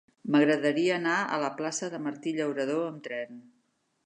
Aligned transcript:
M'agradaria 0.35 0.95
anar 0.95 1.17
a 1.35 1.39
la 1.45 1.51
plaça 1.61 1.91
de 1.95 2.01
Martí 2.09 2.37
Llauradó 2.39 2.83
amb 2.89 3.07
tren. 3.11 3.43